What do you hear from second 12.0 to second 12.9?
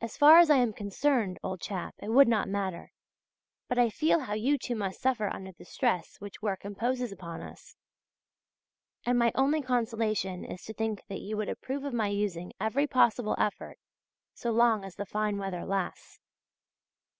using every